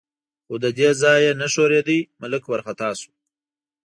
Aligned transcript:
خو 0.45 0.53
له 0.63 0.69
دې 0.77 0.89
ځایه 1.01 1.31
نه 1.41 1.47
ښورېده، 1.53 1.97
ملک 2.21 2.43
وارخطا 2.47 2.89
شو. 3.01 3.11